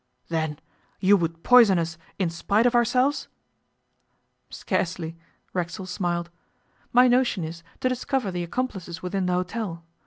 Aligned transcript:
'Then 0.29 0.57
you 0.99 1.15
would 1.15 1.43
poison 1.43 1.77
us 1.77 1.95
in 2.17 2.27
spite 2.27 2.65
of 2.65 2.73
ourselves?' 2.73 3.27
'Scarcely,' 4.49 5.15
Racksole 5.53 5.85
smiled. 5.85 6.31
'My 6.91 7.07
notion 7.07 7.43
is 7.43 7.61
to 7.81 7.89
discover 7.89 8.31
the 8.31 8.41
accomplices 8.41 9.03
within 9.03 9.27
the 9.27 9.33
hotel. 9.33 9.83